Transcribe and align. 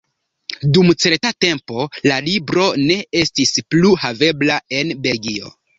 Dum 0.77 0.89
certa 1.05 1.31
tempo 1.45 1.85
la 2.13 2.19
libro 2.31 2.67
ne 2.89 2.99
estis 3.23 3.55
plu 3.73 3.97
havebla 4.07 4.63
en 4.81 5.01
Belgio. 5.07 5.59